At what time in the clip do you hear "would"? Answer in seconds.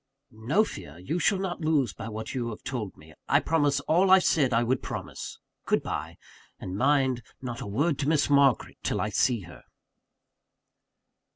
4.63-4.81